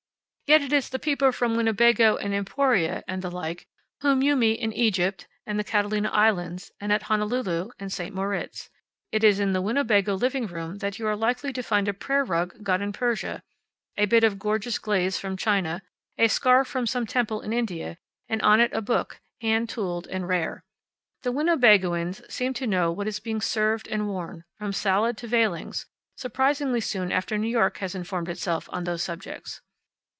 [0.47, 3.67] Yet it is the people from Winnebago and Emporia and the like
[4.01, 8.13] whom you meet in Egypt, and the Catalina Islands, and at Honolulu, and St.
[8.13, 8.69] Moritz.
[9.13, 12.25] It is in the Winnebago living room that you are likely to find a prayer
[12.25, 13.41] rug got in Persia,
[13.95, 15.83] a bit of gorgeous glaze from China,
[16.17, 17.97] a scarf from some temple in India,
[18.27, 20.65] and on it a book, hand tooled and rare.
[21.21, 25.85] The Winnebagoans seem to know what is being served and worn, from salad to veilings,
[26.17, 29.61] surprisingly soon after New York has informed itself on those subjects.